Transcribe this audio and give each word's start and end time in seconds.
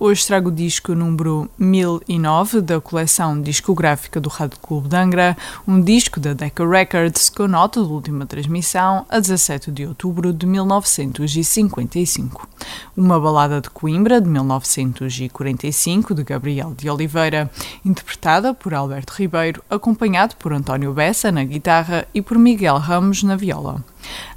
hoje 0.00 0.26
trago 0.26 0.48
o 0.48 0.52
disco 0.52 0.94
número 0.94 1.50
1009 1.58 2.60
da 2.60 2.80
coleção 2.80 3.40
discográfica 3.42 4.20
do 4.20 4.28
Rádio 4.28 4.58
Clube 4.60 4.88
de 4.88 4.96
Angra, 4.96 5.36
um 5.66 5.80
disco 5.80 6.20
da 6.20 6.32
Decca 6.32 6.66
Records 6.66 7.28
com 7.28 7.48
nota 7.48 7.82
de 7.82 7.92
última 7.92 8.24
transmissão 8.24 9.04
a 9.08 9.18
17 9.18 9.70
de 9.70 9.86
outubro 9.86 10.32
de 10.32 10.46
1955. 10.46 12.47
Uma 12.96 13.20
balada 13.20 13.60
de 13.60 13.70
Coimbra 13.70 14.20
de 14.20 14.28
1945 14.28 16.14
de 16.14 16.24
Gabriel 16.24 16.74
de 16.76 16.88
Oliveira, 16.90 17.50
interpretada 17.84 18.52
por 18.52 18.74
Alberto 18.74 19.12
Ribeiro, 19.14 19.62
acompanhado 19.70 20.36
por 20.36 20.52
António 20.52 20.92
Bessa 20.92 21.30
na 21.30 21.44
guitarra 21.44 22.06
e 22.12 22.20
por 22.20 22.38
Miguel 22.38 22.78
Ramos 22.78 23.22
na 23.22 23.36
viola. 23.36 23.84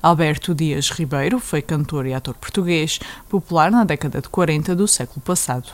Alberto 0.01 0.53
Dias 0.55 0.89
Ribeiro 0.89 1.39
foi 1.39 1.61
cantor 1.61 2.05
e 2.05 2.13
ator 2.13 2.35
português, 2.35 2.99
popular 3.29 3.71
na 3.71 3.83
década 3.83 4.21
de 4.21 4.29
40 4.29 4.75
do 4.75 4.87
século 4.87 5.21
passado. 5.21 5.69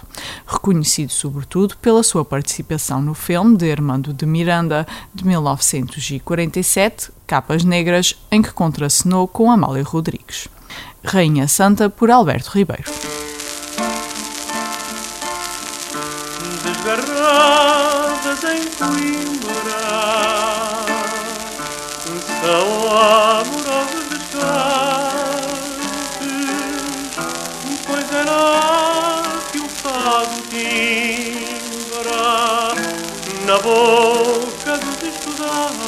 Reconhecido 0.45 1.11
sobretudo 1.11 1.77
pela 1.77 2.03
sua 2.03 2.25
participação 2.25 3.01
no 3.01 3.13
filme 3.13 3.57
de 3.57 3.71
Armando 3.71 4.13
de 4.13 4.25
Miranda, 4.25 4.85
de 5.13 5.25
1947, 5.25 7.11
Capas 7.25 7.63
Negras, 7.63 8.15
em 8.31 8.41
que 8.41 8.51
contracenou 8.51 9.27
com 9.27 9.51
Amália 9.51 9.83
Rodrigues. 9.83 10.47
Rainha 11.07 11.47
Santa, 11.47 11.89
por 11.89 12.11
Alberto 12.11 12.49
Ribeiro. 12.51 12.91
Desgarradas 16.63 18.43
em 18.43 18.65
Coimbra 18.77 19.87
são 22.41 22.67
amorosas 22.91 24.05
descantes, 24.09 24.67
pois 27.85 28.07
era 28.11 29.23
que 29.51 29.59
o 29.59 29.69
fado 29.69 30.37
timbra 30.49 32.21
na 33.45 33.57
boca 33.59 34.71
dos 34.77 34.99
estudantes, 35.07 35.87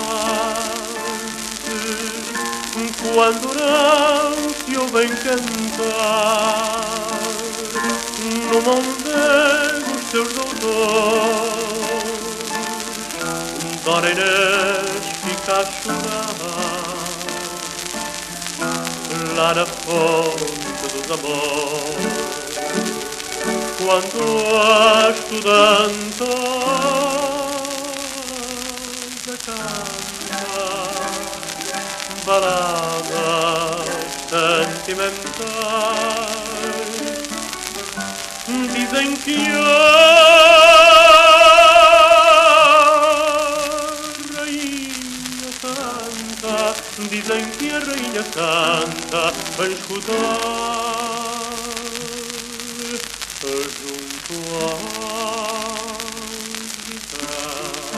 quando 3.13 3.47
não 4.69 4.75
se 4.75 4.77
ouvem 4.77 5.09
cantar 5.09 6.67
no 8.51 8.61
mondego 8.61 9.91
os 9.97 10.05
seus 10.11 10.29
doutores. 10.33 11.79
Dona 13.83 14.09
Inês 14.09 15.05
fica 15.23 15.53
a 15.57 15.65
chorar 15.65 16.35
lá 19.35 19.53
na 19.53 19.65
fonte 19.65 20.87
dos 20.93 21.11
amores 21.11 22.19
quando 23.79 24.21
a 24.55 25.09
estudanta 25.09 26.25
canta 29.25 29.57
baladas 32.25 33.88
sentimentais 34.29 35.19
dizem 38.71 39.15
que 39.15 39.37
a 39.47 39.65
rainha 44.37 45.49
canta, 45.61 46.57
dizem 47.09 47.43
que 47.57 47.67
a 47.71 47.79
rainha 47.79 48.23
canta, 48.31 49.33
vem 49.57 49.71
escutar 49.73 50.37
junto 53.41 54.35
às 54.59 54.93
guitarras 56.85 57.89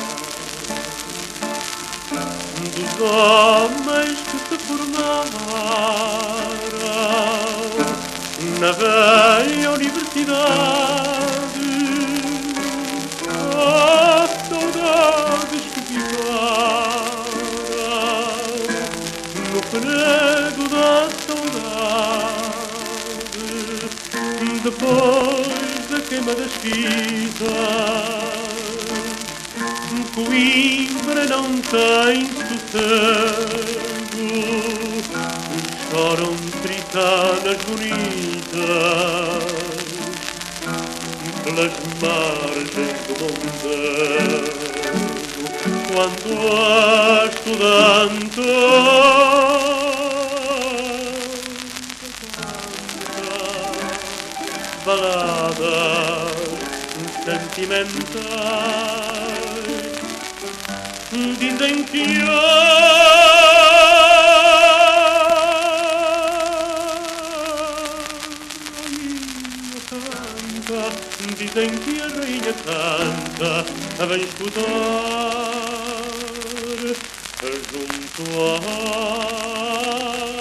dos 2.71 2.93
homens 3.01 4.17
que 4.21 4.37
se 4.47 4.57
formaram 4.65 6.10
universidade. 10.21 11.61
As 13.57 14.29
saudades 14.47 15.63
que 15.73 15.81
ficaram 15.81 17.25
no 19.51 19.61
prego 19.71 20.63
da 20.69 21.09
saudade, 21.25 21.91
depois 24.63 25.87
da 25.89 25.99
queima 26.07 26.33
das 26.35 26.51
fitas. 26.53 27.81
Coimbra 30.13 31.25
não 31.25 31.45
tem 31.61 32.25
sossego 32.49 33.71
Choram 35.89 36.35
tritanas 36.61 37.59
bonitas 37.63 39.00
Pelas 41.53 41.73
margens 42.01 42.99
do 43.07 43.13
Mondego 43.19 44.61
Quando 45.91 46.31
a 46.55 47.25
estudante 47.25 48.47
Baladas 54.85 56.31
sentimentais 57.25 58.01
dizem 61.37 61.83
que 61.83 62.05
a 62.29 63.20
a 72.67 72.97
rainha 72.97 73.31
canta, 73.37 73.65
a 73.99 74.05
vem 74.05 74.21
escutar 74.21 74.61
junto 77.71 78.23
às 78.55 80.40